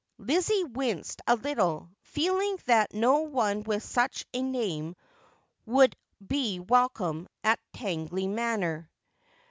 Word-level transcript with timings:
Lizzie 0.17 0.63
winced 0.63 1.21
a 1.27 1.35
little, 1.35 1.91
feeling 2.01 2.57
that 2.65 2.91
no 2.91 3.19
one 3.19 3.61
with 3.61 3.83
such 3.83 4.25
a 4.33 4.41
name 4.41 4.95
would 5.67 5.95
be 6.25 6.59
welcome 6.59 7.27
at 7.43 7.59
Tangley 7.71 8.25
Manor. 8.25 8.89